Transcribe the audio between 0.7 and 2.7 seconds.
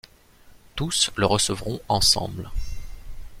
Tous le recevront ensemble.